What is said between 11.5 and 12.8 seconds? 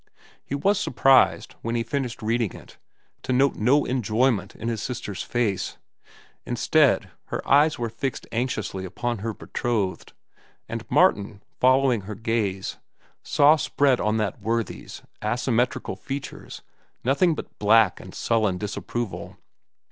following her gaze,